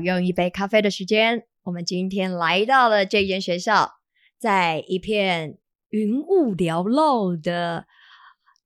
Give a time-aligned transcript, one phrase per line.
[0.00, 3.94] 用一杯咖啡的时间，我们今天来到了这间学校，
[4.38, 5.58] 在一片
[5.90, 7.86] 云雾缭绕的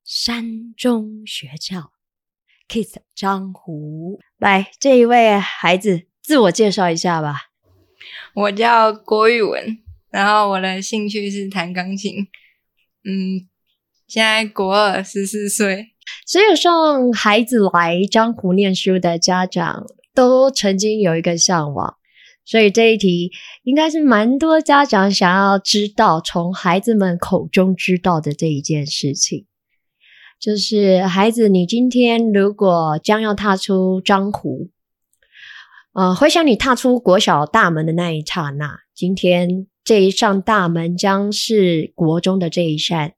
[0.05, 1.93] 山中学校
[2.69, 4.21] ，Kiss 张湖。
[4.39, 7.51] 来，这一位孩子自我介绍一下吧。
[8.35, 9.79] 我叫郭玉文，
[10.11, 12.27] 然后我的兴趣是弹钢琴。
[13.05, 13.49] 嗯，
[14.07, 15.95] 现在国二，十四岁。
[16.27, 19.87] 所有送孩子来江湖念书的家长，
[20.21, 21.97] 都曾经有一个向往，
[22.45, 23.31] 所以这一题
[23.63, 29.47] 应该是蛮多家长想要知道，从孩子们口中知道的这一件事情，
[30.39, 34.69] 就是孩子，你今天如果将要踏出江湖，
[35.95, 43.15] 呃，回想你踏出国小大门的那一刹那，今天这一扇大门将是国中的这一扇。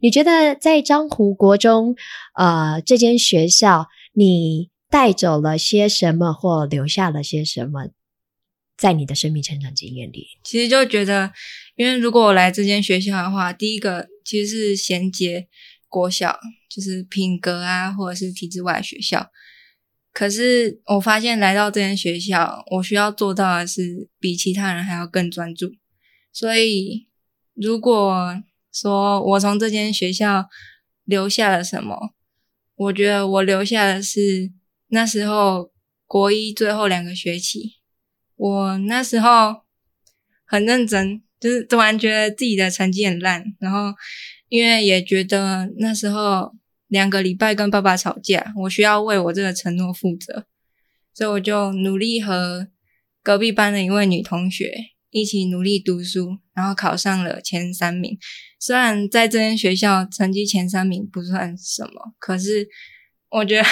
[0.00, 1.94] 你觉得在江湖国中，
[2.34, 7.88] 呃，这间学校，你带走了些什么，或留下了些什么，
[8.76, 10.26] 在你的生命成长经验里？
[10.44, 11.32] 其实就觉得，
[11.76, 15.48] 因为如果我来这间学校的话，第一个其实是衔接
[15.88, 19.30] 国小，就是品格啊，或者是体制外学校。
[20.12, 25.72] 可是我发现来到这间学校，我需要做到的是比其他人还要更专注。
[26.30, 27.08] 所以
[27.54, 30.50] 如果说我从这间学校
[31.04, 32.12] 留下了什么？
[32.74, 34.50] 我觉得我留下的是
[34.92, 35.72] 那时候
[36.06, 37.76] 国一最后两个学期，
[38.36, 39.62] 我那时候
[40.44, 43.94] 很认真，就是突然觉得自己的成绩很烂，然后
[44.48, 46.52] 因为也觉得那时候
[46.88, 50.46] 两个礼拜跟爸爸吵架，我需要为我这个承诺负责，
[51.14, 52.68] 所以我就努力和
[53.22, 54.72] 隔壁班的一位女同学。
[55.14, 58.18] 一起努力读书，然后考上了前三名。
[58.58, 62.66] 虽然在这间学校成绩前三名不算什么，可是
[63.28, 63.68] 我觉得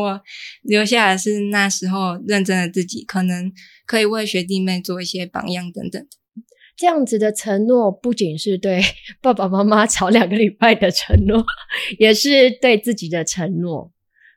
[0.00, 0.20] 我
[0.62, 3.52] 留下来是那时候认真的自己，可能
[3.86, 6.06] 可以为学弟妹做一些榜样等等。
[6.76, 8.80] 这样子的承诺，不仅是对
[9.20, 11.44] 爸爸妈妈吵两个礼拜的承诺，
[11.98, 13.92] 也是对自己的承诺。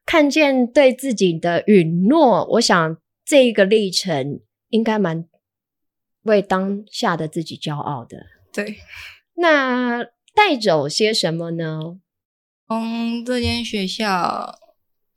[0.05, 5.25] 看见对自己的允诺，我想这一个历程应该蛮。
[6.23, 8.15] 为当下的自己骄傲的，
[8.53, 8.77] 对。
[9.41, 10.03] 那
[10.35, 11.97] 带走些什么呢？
[12.67, 14.53] 从这间学校，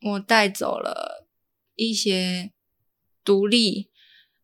[0.04, 1.26] 我带走了
[1.74, 2.52] 一些
[3.24, 3.90] 独立，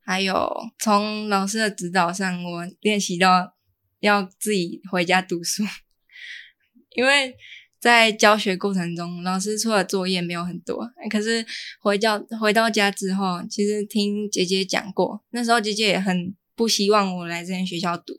[0.04, 3.54] 还有从老师的指导上，我练习到
[4.00, 5.62] 要自己回家读书。
[6.96, 7.36] 因为
[7.78, 11.46] 在教学过程中，老师出的作业没有很多，可是
[11.80, 16.34] 回教回到家之后，其实听姐姐讲过，那时候姐姐也很。
[16.56, 18.12] 不希望我来这间学校读，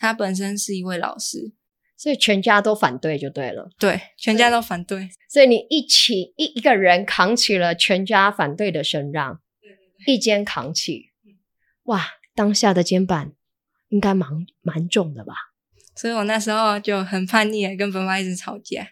[0.00, 1.52] 她本身是一位老师，
[1.96, 3.70] 所以全家都反对就对了。
[3.78, 9.40] 对，全家都反对，所以你一起一一个人扛起了全家反对的声浪，
[10.06, 11.10] 一肩扛起，
[11.84, 13.32] 哇，当下的肩膀
[13.88, 14.28] 应该蛮
[14.60, 15.34] 蛮重的吧？
[15.96, 18.88] 所以我那时候就很叛逆，跟爸妈一直吵架，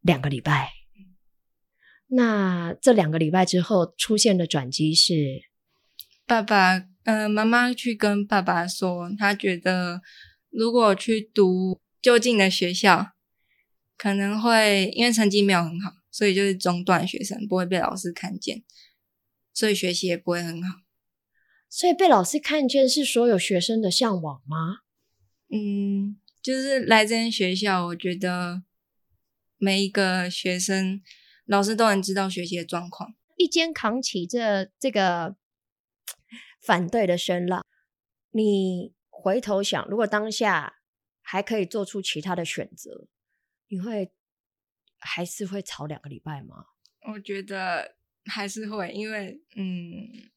[0.00, 0.72] 两个礼拜。
[2.08, 5.14] 那这两个礼拜之后出现的转机是
[6.26, 6.86] 爸爸。
[7.04, 10.02] 嗯，妈妈去跟爸爸说，他觉得
[10.50, 13.12] 如果去读就近的学校，
[13.96, 18.62] 可能会因为成绩没有很好，所以就是中断学生，不会被老师看见，
[19.52, 20.80] 所以学习也不会很好。
[21.68, 24.80] 所以被老师看见是所有学生的向往吗？
[25.48, 28.62] 嗯，就是来这间学校，我觉得
[29.58, 31.00] 每一个学生
[31.46, 35.36] 老师都能知道学习的状况，一肩扛起这这个。
[36.62, 37.64] 反对的声浪，
[38.32, 40.79] 你回头想，如果当下
[41.30, 43.06] 还可以做出其他的选择，
[43.68, 44.10] 你会
[44.98, 46.66] 还是会吵两个礼拜吗？
[47.02, 47.94] 我觉得
[48.24, 50.28] 还是会，因为嗯，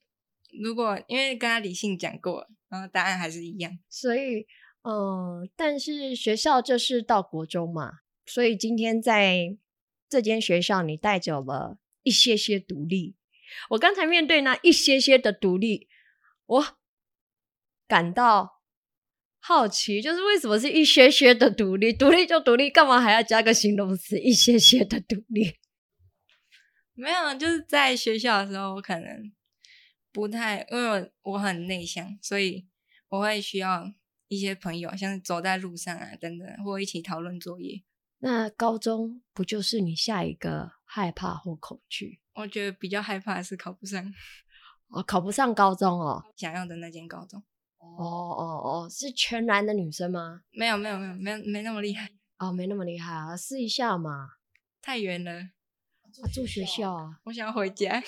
[0.62, 4.46] 如果因为跟他理性讲过，然后答案还是一样，所以
[4.82, 7.94] 嗯，但是学校就是到国中嘛，
[8.24, 9.58] 所以今天在
[10.08, 13.16] 这间学校，你带走了一些些独立。
[13.70, 15.88] 我刚才面对那一些些的独立。
[16.46, 16.76] 我
[17.88, 18.62] 感到
[19.46, 21.92] 好奇，就是为什么是一些些的独立？
[21.92, 24.18] 独立就独立，干嘛还要加个形容词？
[24.18, 25.58] 一些些的独立？
[26.94, 29.30] 没有，就是在学校的时候，我可能
[30.10, 32.66] 不太，因为我很内向，所以
[33.10, 33.92] 我会需要
[34.28, 37.82] 一些朋友，像走在路上啊等等，或一起讨论作业。
[38.20, 42.18] 那高中不就是你下一个害怕或恐惧？
[42.32, 44.10] 我觉得比较害怕的是考不上。
[44.88, 47.44] 哦，考不上高中哦，想要的那间高中。
[47.96, 50.40] 哦哦哦，是全男的女生吗？
[50.50, 52.08] 没有没有没有没有没那么厉害
[52.38, 54.28] 哦，没那么厉害啊，试一下嘛。
[54.82, 55.32] 太远了，
[56.32, 57.20] 住学校啊？
[57.24, 57.98] 我想要回家。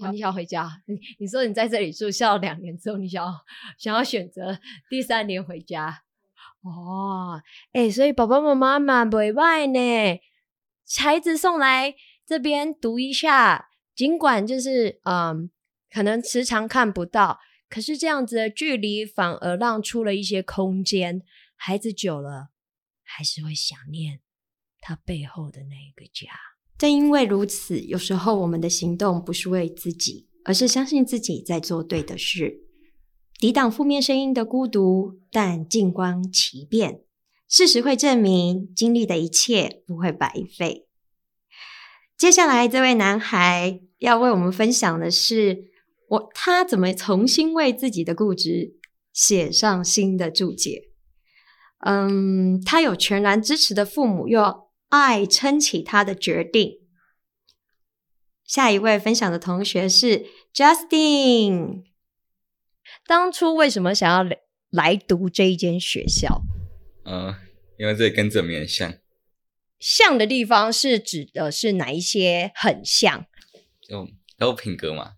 [0.00, 0.68] 哦，你想要回家？
[0.86, 3.32] 你你说你在这里住校两年之后，你想要
[3.78, 4.58] 想要选择
[4.88, 6.02] 第三年回家？
[6.62, 7.40] 哦，
[7.72, 10.20] 哎，所以爸爸妈妈蛮不外呢，
[10.98, 11.94] 孩子送来
[12.26, 15.50] 这边读一下，尽管就是嗯，
[15.92, 17.38] 可能时常看不到，
[17.74, 21.22] 可是这样子的距离反而让出了一些空间，
[21.56, 22.50] 孩子久了
[23.02, 24.20] 还是会想念
[24.78, 26.30] 他背后的那一个家。
[26.78, 32.60] 正因为如此，有时候我们的行动不是为自己，而是相信自己在做对的事。
[33.40, 37.00] 抵挡负面声音的孤独，但静观其变，
[37.48, 40.86] 事实会证明经历的一切不会白费。
[42.16, 45.72] 接下来，这位男孩要为我们分享的是，
[46.08, 48.74] 我他怎么重新为自己的固执
[49.12, 50.90] 写上新的注解。
[51.86, 56.80] 嗯，他有全然支持的父母，又爱撑起他的决定。
[58.44, 61.84] 下一位分享的同学是 Justin。
[63.06, 64.36] 当初为什么想要
[64.70, 66.42] 来读这一间学校？
[67.04, 67.34] 嗯，
[67.78, 68.94] 因为这里跟这边像。
[69.78, 72.52] 像的地方是指的是哪一些？
[72.54, 73.26] 很像，
[73.82, 74.08] 就
[74.38, 75.14] 都品格嘛，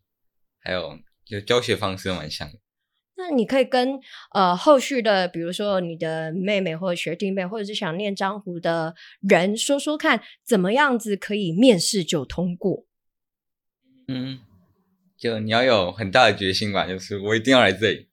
[0.66, 2.50] 还有就教学方式蛮像。
[3.16, 4.00] 那你可以跟
[4.34, 12.84] 呃后续的，比如说你的妹妹或者学弟妹，或者是想念江湖的人说说看，怎么样子可以面试就通过？
[14.08, 14.40] 嗯。
[15.16, 18.06] 就你要有很大的决心吧，就是我一定要来这里，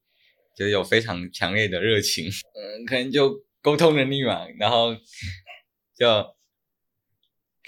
[0.56, 4.96] 就有非常强烈的热情， 嗯，可能就沟通能力嘛，然后
[5.94, 6.34] 就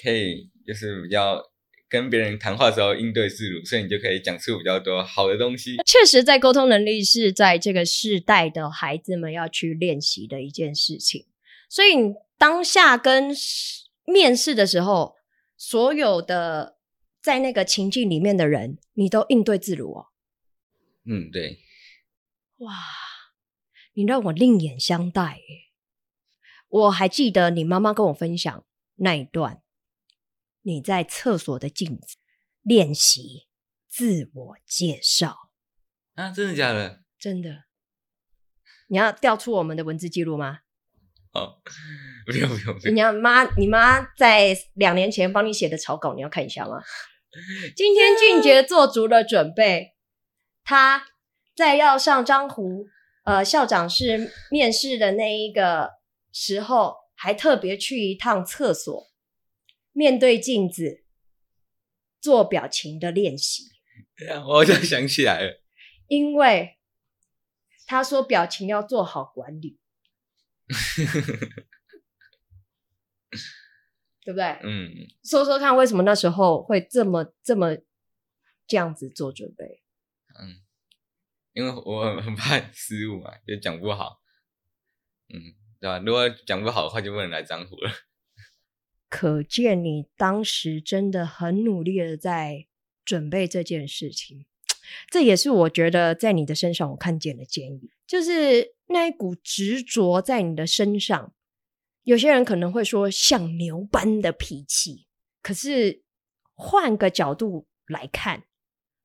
[0.02, 1.44] 可以就是比较
[1.90, 5.78] 跟别人谈话的时候应对自如，所以你就可以讲出比较多好的东西。
[5.86, 11.26] 确实，在沟通能力是在这个世代的孩子们要去练习的一件事情。
[11.70, 13.36] 所以当下跟
[14.06, 15.16] 面试的时候，
[15.58, 16.74] 所有的。
[17.26, 20.10] 在那个情境里面的人，你都应对自如哦。
[21.06, 21.58] 嗯，对。
[22.58, 22.72] 哇，
[23.96, 25.40] 你让我另眼相待。
[26.70, 28.64] 我还记得你妈妈跟我分享
[28.98, 29.64] 那一段，
[30.66, 32.18] 你在厕所的镜子
[32.64, 33.48] 练习
[33.88, 35.38] 自我介绍
[36.16, 36.32] 啊？
[36.32, 37.04] 真的假的？
[37.20, 37.66] 真的。
[38.88, 40.62] 你要调出我们的文字记录吗？
[41.34, 41.62] 哦，
[42.26, 42.94] 不用不用。
[42.96, 46.82] 你要妈，你妈在两年前帮你写的草稿，你要看一下吗？
[47.76, 49.94] 今天俊杰做足了准备，
[50.64, 51.06] 他
[51.56, 52.88] 在要上张湖
[53.24, 55.92] 呃校长室面试的那一个
[56.32, 59.08] 时候，还特别去一趟厕所，
[59.96, 61.06] 面对镜子
[62.20, 63.72] 做表情的练习。
[64.46, 65.62] 我就想起来了，
[66.08, 66.78] 因为
[67.88, 69.80] 他说表情要做好管理。
[74.26, 74.46] 对不对？
[74.64, 77.78] 嗯，说说看，为什么那时候会这么这么
[78.68, 79.84] 这样子做准备？
[80.38, 80.62] 嗯，
[81.54, 84.20] 因为我很怕失误嘛，就讲不好。
[85.30, 86.00] 嗯，对吧？
[86.00, 87.92] 如果讲不好的话，就不能来江湖了。
[89.10, 92.68] 可见你当时真的很努力的在
[93.04, 94.46] 准备这件事情，
[95.10, 101.34] 这也是我觉得在你的身上我看见的建议，就是那一股执着在你的身上。
[102.04, 105.08] 有些人可能会说像牛般的脾气，
[105.42, 106.04] 可是
[106.54, 108.44] 换个角度来看，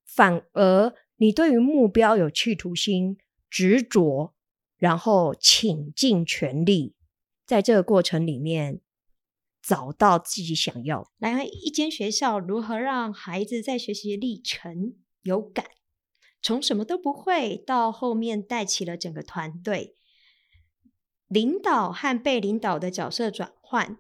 [0.05, 3.17] 反而你对于目标有企图心、
[3.49, 4.35] 执着，
[4.77, 6.95] 然后倾尽全力，
[7.47, 8.81] 在这个过程里面
[9.63, 11.11] 找到自己想要。
[11.19, 15.67] 来，一间学校如何让孩子在学习历程有感，
[16.41, 19.97] 从什么都不会到后面带起了整个团队。
[21.29, 23.99] 领导和被领导的角色转换，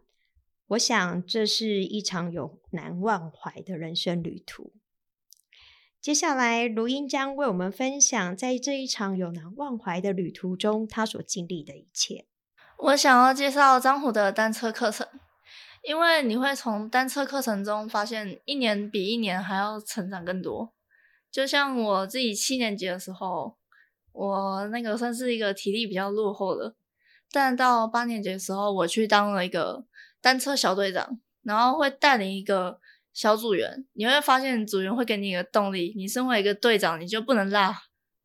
[0.69, 4.73] 我想这是一场有难忘怀的人生旅途。
[6.01, 12.27] 接下来，卢英将为我们分享在这一场有难忘怀的旅途中，他所经历的一切。
[12.79, 15.07] 我想要介绍张虎的单车课程，
[15.83, 20.73] 因为你会从单车课程中发现，一年比一年还要成长更多。
[21.31, 23.57] 就像我自己七年级的时候，
[24.13, 26.75] 我那个算是一个体力比较落后的。
[27.33, 29.85] 但到八年级的时候，我去当了一个
[30.21, 32.81] 单车小队长，然后会带领一个
[33.13, 33.87] 小组员。
[33.93, 35.95] 你会发现，组员会给你一个动力。
[35.97, 37.75] 你身为一个队长，你就不能落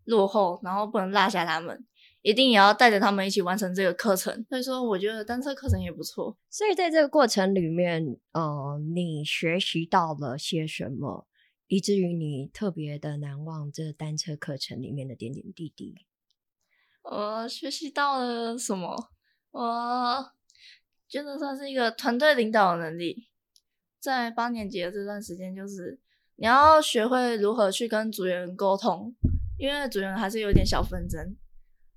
[0.06, 1.86] 落后，然后不能落下他们，
[2.26, 4.44] 一定也要带着他们一起完成这个课程。
[4.50, 6.36] 所以说，我觉得单车课程也不错。
[6.50, 11.28] 所以在这个过程里面，呃，你学习到了些什么，
[11.68, 15.94] 以至于你特别的难忘这单车课程里面的点点滴滴？
[17.04, 19.12] 我学习到了什么？
[19.52, 20.32] 我
[21.08, 23.28] 觉得算是一个团队领导的能力。
[24.00, 26.00] 在八年级的这段时间，就是
[26.38, 29.16] 你要学会如何去跟组员沟通，
[29.60, 31.36] 因为组员还是有点小纷争，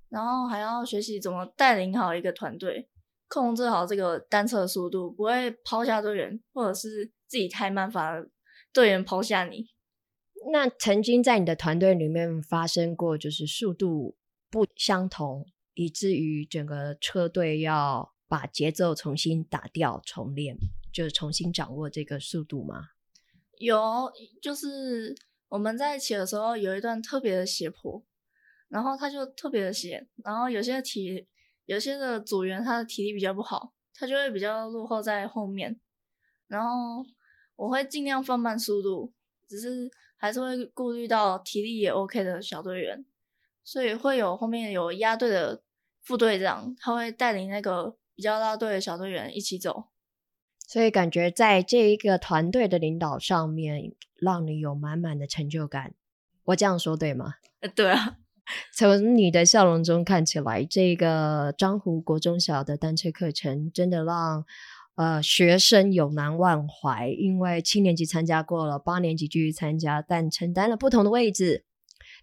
[0.09, 2.89] 然后还要学习怎么带领好一个团队，
[3.27, 8.29] 控制好这个单车速度，不会抛下队员，或者是自己太慢，反而
[8.73, 9.67] 队员抛下你。
[10.51, 14.15] 那曾经在你的团队里面发生过，就是速度
[14.49, 20.57] 不相同，以至于整个车队要把节奏重新打掉、重练，
[20.93, 22.89] 就是重新掌握这个速度吗？
[23.57, 24.11] 有，
[24.41, 25.13] 就是
[25.49, 28.01] 我们在一起的时候，有一段特别的斜坡，
[28.69, 31.27] 然后他就特别的闲，然后有些体
[31.65, 35.79] 有些的组员他的体力比较不好，他就会比较落后在后面，
[36.47, 37.05] 然后
[37.57, 39.13] 我会尽量放慢速度，
[39.47, 39.91] 只是。
[40.21, 43.05] 还是会顾虑到体力也 OK 的小队员，
[43.63, 45.63] 所以会有后面有压队的
[46.01, 49.85] 副队长，他会带领那个比较拉队的小队员一起走。
[50.67, 55.93] 所以感觉在这一个团队的领导上面，让你有满满的成就感。
[56.43, 57.35] 我这样说对吗？
[57.61, 58.17] 呃，对啊。
[58.75, 64.45] 从你的笑容中看起来，这个漳湖国中小的单车课程真的让。
[64.95, 71.63] 呃，学生有难忘怀，因为七年级参加过了，八年级继续参加，但承担了不同的位置，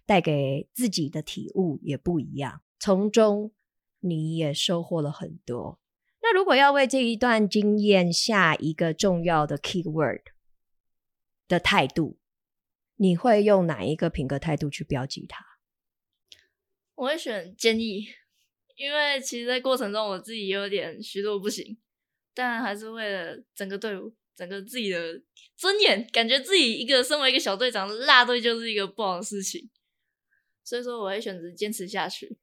[0.05, 2.61] 带给自己的体悟也不一样。
[2.77, 3.51] 从中
[3.99, 5.79] 你也收获了很多。
[6.21, 10.21] 那如果要为这一段经验下一个重要的 key word
[11.47, 12.19] 的态度，
[12.97, 15.43] 你会用哪一个品格态度去标记它？
[16.97, 18.07] 我会选坚毅，
[18.75, 21.77] 因为其实，在过程中我自己有点虚弱不行。
[22.33, 25.21] 但还是为了整个队伍、整个自己的
[25.55, 29.69] 尊严，感觉自己一个身为一个小队长落队就是一个不好的事情，
[30.63, 32.39] 所以说我会选择坚持下去。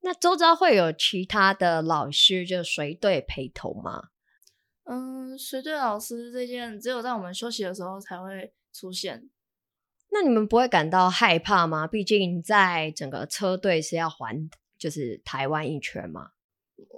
[0.00, 4.10] 那周遭会有其他的老师就随队陪同吗？
[4.84, 9.30] 嗯，随队老师这件只有在我们休息的时候才会出现。
[10.10, 11.86] 那你们不会感到害怕吗？
[11.86, 14.48] 毕竟在整个车队是要环
[14.78, 16.30] 就是台湾一圈嘛。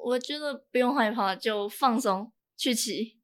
[0.05, 3.19] 我觉得不用害怕，就放松去骑，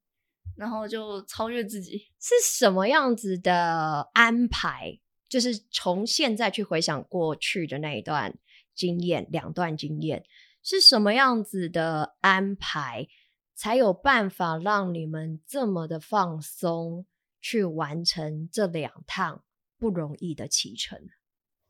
[0.57, 2.11] 然后就超越自己。
[2.21, 5.01] 是什么样子的安排？
[5.29, 8.39] 就是从现在去回想过去的那一段
[8.75, 10.25] 经验，两段经验
[10.63, 13.09] 是什么样子的安排，
[13.55, 17.07] 才有办法让你们这么的放松
[17.41, 19.43] 去完成这两趟
[19.79, 20.99] 不容易的骑程？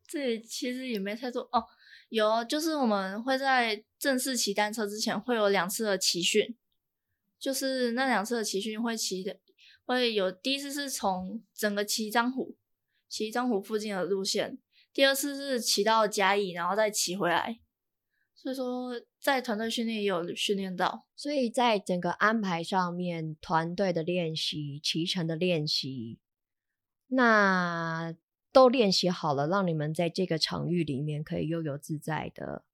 [0.06, 1.64] 这其实也没太多哦。
[2.08, 6.56] 有，就是我们会在正式骑单车之前会有两次的骑训，
[7.38, 9.40] 就是那两次的骑训会骑的
[9.84, 12.56] 会有第一次是从整个骑漳湖，
[13.08, 14.58] 骑漳湖附近的路线，
[14.92, 17.58] 第二次是骑到嘉义，然后再骑回来。
[18.36, 26.20] 所以说在团队训练也有训练到，所以在整个安排上面，团队的练习、骑乘的练习，
[27.08, 28.14] 那。
[28.52, 32.64] 都练习好了，让你们在这个场域里面可以悠游自在的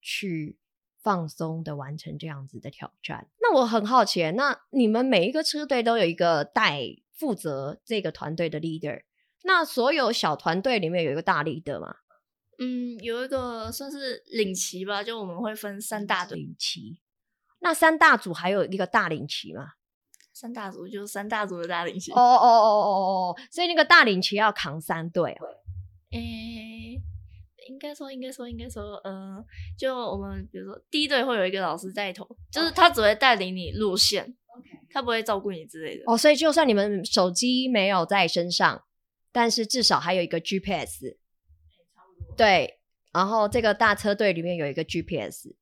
[0.00, 0.56] 去
[1.02, 3.26] 放松的完成这样子的挑战。
[3.40, 6.80] 那我很好奇，那你们每一个车队都有一个带
[7.12, 9.02] 负责这个团队的 leader，
[9.42, 11.96] 那所有小团队里面有一个大 leader 吗？
[12.60, 17.00] 嗯，有一个算是领旗吧，就我们会分三大队领旗。
[17.58, 19.72] 那三大组还有一个大领旗吗？
[20.38, 22.12] 三大组就是三大组的大领旗。
[22.12, 25.34] 哦哦哦哦哦哦，所以那个大领旗要扛三队。
[26.10, 27.00] 诶，
[27.70, 29.42] 应该说，应该说，应该说，呃，
[29.78, 36.02] 就我们比如说第一队会有一个老师带头，就是他只会带领你路线，OK，，他不会照顾你之类的。
[36.06, 38.84] 哦，所以就算你们手机没有在身上，
[39.32, 41.16] 但是至少还有一个 GPS。
[42.36, 42.78] 对，
[43.10, 45.54] 然后这个大车队里面有一个 GPS，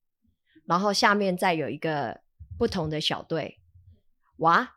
[0.66, 2.23] 然后下面再有一个
[2.59, 3.61] 不同的小队。
[4.38, 4.76] 哇！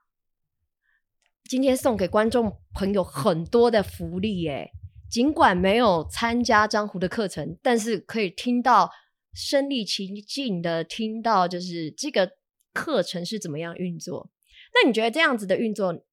[1.45, 4.71] 今天送给观众朋友很多的福利耶！
[5.09, 8.91] 尽管没有参加江湖的课程，但是可以听到
[9.33, 12.33] 身临其境的听到，就是这个
[12.73, 14.29] 课程是怎么样运作。
[14.73, 16.03] 那你觉得这样子的运作，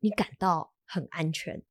[0.00, 1.62] 你感到很安全？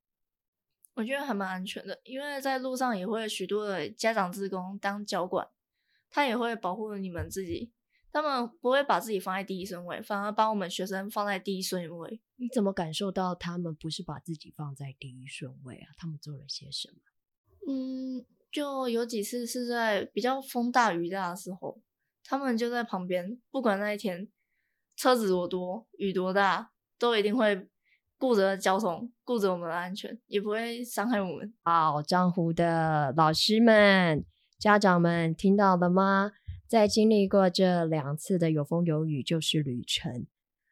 [0.94, 5.46] 我觉得还蛮安全的，因为在路上也会许多的家长职工当教管，
[6.08, 7.72] 他也会保护你们自己。
[8.16, 12.18] 他们不会把自己放在第一顺位，反而把我们学生放在第一顺位。
[12.36, 15.92] 你怎么感受到他们不是把自己放在第一顺位啊？
[15.98, 16.96] 他们做了些什么？
[17.68, 21.78] 嗯，就有几次是在比较风大雨大的时候，
[22.24, 24.26] 他们就在旁边，不管那一天
[24.96, 27.68] 车子多多，雨多大，都一定会
[28.16, 31.52] 顾着交通，顾着我们的安全，也不会伤害我们。
[31.64, 34.24] 好，江湖的老师们、
[34.58, 36.32] 家长们，听到了吗？
[36.68, 40.26] 在经历过这两次的有风有雨就是旅程，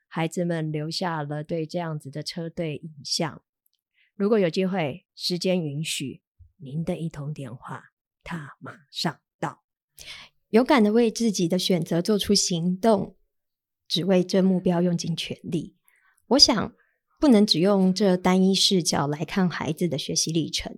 [0.08, 3.42] 孩子们留下了对这样子的车队影像。
[4.16, 6.20] 如果有机会，时间允许，
[6.56, 7.92] 您的一通电话，
[8.24, 9.62] 他马上到。
[10.50, 13.16] 勇敢的为自己的选择做出行动，
[13.86, 15.76] 只为这目标用尽全力。
[16.26, 16.74] 我想，
[17.20, 20.76] 不能只用这单一视角来看孩子的学习历程，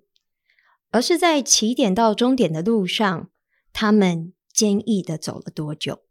[0.90, 3.30] 而是在起点到终点的路上，
[3.72, 6.02] 他们坚毅的走了多久。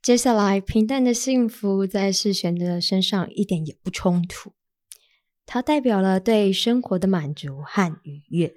[0.00, 4.52] 接下来，平淡的幸福在世璇的身上一点也不冲突，
[5.44, 8.54] 它代表了对生活的满足和愉悦。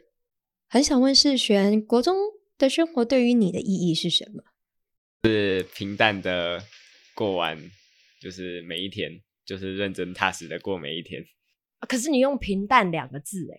[0.67, 2.15] 很想问世璇，国中。
[2.55, 4.43] 的生活对于你的意义是什么？
[5.23, 6.63] 是平淡的
[7.15, 7.59] 过完，
[8.21, 11.25] 就是每一天，就是认真踏实的过每一天。
[11.89, 13.57] 可是你用“平淡”两个字，哎，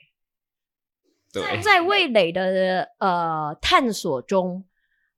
[1.43, 4.64] 对，在味蕾的呃探索中，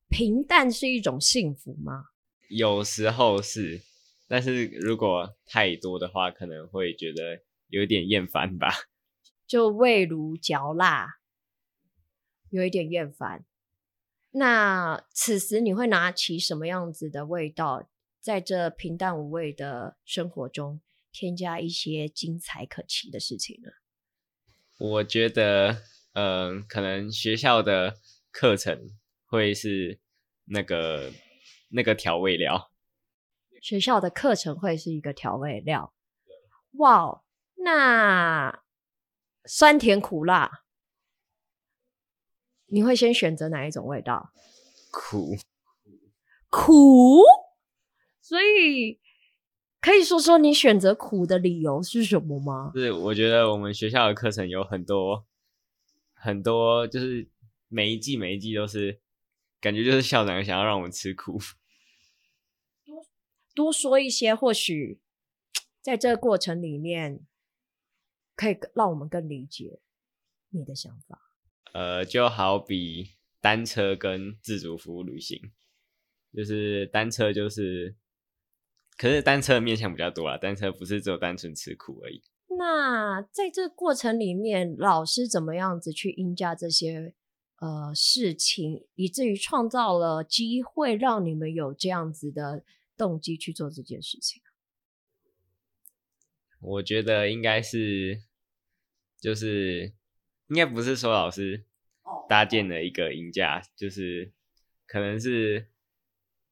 [0.09, 2.07] 平淡是一种幸福吗？
[2.49, 3.83] 有时候是，
[4.27, 8.69] 但是如果太多的话，可能会觉得有点厌烦吧。
[9.47, 11.19] 就味如嚼蜡，
[12.51, 13.45] 有一点厌烦。
[14.33, 17.89] 那此时你会拿起什么样子的味道，
[18.21, 20.81] 在这平淡无味的生活中，
[21.13, 23.71] 添加一些精彩可期的事情呢？
[24.79, 25.83] 我觉得，
[26.17, 27.99] 嗯，可能学校的
[28.33, 28.89] 课程
[29.27, 30.01] 会是
[30.47, 31.13] 那个
[31.69, 32.71] 那个调味料。
[33.61, 35.93] 学校的课程会是一个调味料。
[36.79, 37.23] 哇，
[37.57, 38.63] 那
[39.45, 40.63] 酸甜苦辣。
[42.69, 44.33] 你会先选择哪一种味道？
[44.91, 45.37] 苦，
[46.49, 47.21] 苦。
[48.23, 48.99] 所以
[49.83, 52.73] 可以说说你选择苦的理由是什么吗？
[52.75, 55.27] 是我觉得我们学校的课程有很多
[56.17, 57.29] 很多，就是
[57.69, 59.01] 每一季每一季都是
[59.61, 61.39] 感觉就是校长想要让我们吃苦。
[62.85, 63.07] 多
[63.55, 65.01] 多说一些，或许
[65.81, 67.21] 在这个过程里面
[68.35, 69.81] 可以让我们更理解
[70.51, 71.33] 你的想法。
[71.73, 75.53] 呃，就好比单车跟自主服务旅行，
[76.33, 77.97] 就是单车就是，
[78.97, 82.23] 可是单车面向比较多啦，单车不是只有单纯吃苦而已。
[82.57, 87.15] 那在这个过程里面，老师怎么样子去应价这些
[87.61, 92.65] 呃事情，以至于创造了机会，让你们有这样子的
[92.97, 94.43] 动机去做这件事情？
[96.61, 98.23] 我觉得应该是，
[99.21, 99.95] 就是。
[100.49, 101.65] 应该不是说老师
[102.29, 104.33] 搭建了一个银架，就是
[104.87, 105.67] 可能是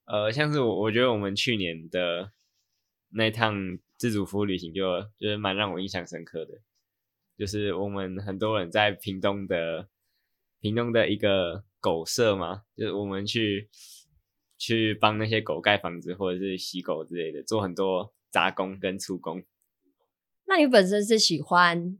[0.03, 2.33] 呃，像是我我觉得我们去年的
[3.11, 6.53] 那趟自主服务旅行就就是蛮让我印象深刻的，
[7.37, 9.89] 就是我们很多人在屏东的
[10.59, 13.69] 屏东的一个狗舍嘛，就是我们去
[14.57, 19.43] 去帮那些狗盖房子或者是洗狗之类的，做很多杂工跟粗工。
[20.45, 21.97] 那你本身是喜欢？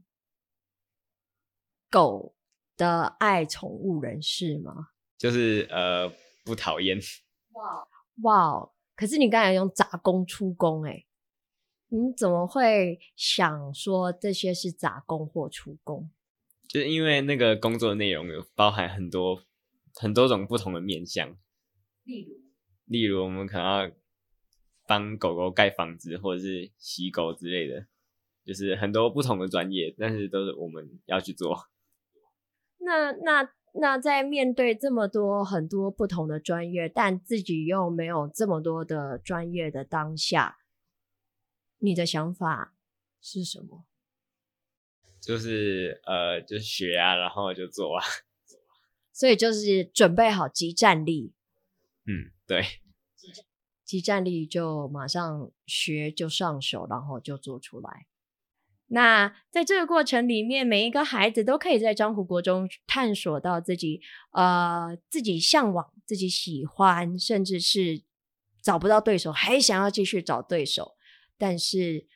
[1.88, 2.34] 狗
[2.76, 4.88] 的爱宠物人士吗？
[5.16, 6.12] 就是呃，
[6.44, 6.98] 不讨厌。
[7.52, 7.88] 哇
[8.22, 8.70] 哇！
[8.96, 11.05] 可是你刚才用杂工出工，哎，
[11.88, 16.10] 你怎么会想说这些是杂工或出工？
[16.68, 19.42] 就是因为那个工作内容有包含很多
[19.94, 21.36] 很多种不同的面向，
[22.04, 22.36] 例如，
[22.86, 23.90] 例如我们可能要
[24.86, 27.86] 帮狗狗盖房子，或者是洗狗之类的，
[28.44, 31.68] 就是很多不同的专业，但是都是我们要去做。
[32.78, 33.48] 那那
[33.80, 40.56] 那，在面对这么多很多不同的专业，但自己又没有这么多的专业的当下，
[41.78, 42.74] 你的想法
[43.20, 43.84] 是什么？
[45.20, 48.04] 就是呃，就学啊，然后就做啊。
[49.12, 51.32] 所以就是准备好即战力。
[52.06, 52.64] 嗯，对。
[53.84, 58.06] 即战力就马上学就上手，然后就做出来。
[58.88, 64.00] 那在这个过程里面，每一个孩子都可以在江湖国中探索到自己
[64.32, 68.02] 呃自己向往、自己喜欢，甚至是
[68.60, 70.95] 找不到对手还想要继续找对手。
[71.38, 72.06] 但是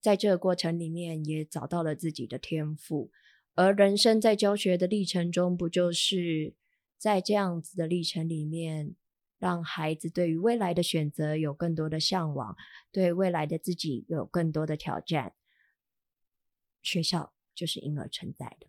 [0.00, 3.10] 在这个过程里面，也找到了自己的天赋。
[3.54, 6.54] 而人生在教学的历程中，不就是
[6.96, 8.94] 在这样子的历程里面，
[9.38, 12.56] 让孩子对于未来的选择有更多的向往，
[12.92, 15.34] 对未来的自己有更多的挑战。
[16.80, 18.68] 学校就是因而存在的。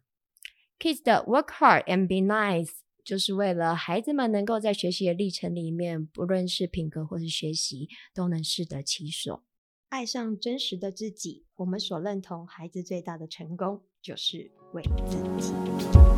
[0.79, 2.71] Kids 的 Work hard and be nice，
[3.03, 9.45] 就是为了孩子们能够在学习的历程里面，不论是品格或是学习，都能适得其所。
[9.89, 15.51] 爱上真实的自己，我们所认同孩子最大的成功，就是为自己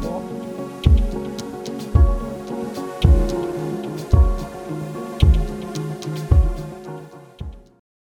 [0.02, 0.51] 活。